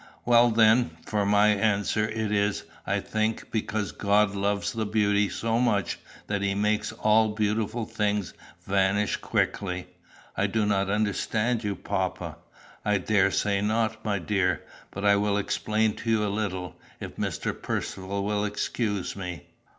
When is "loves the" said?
4.33-4.87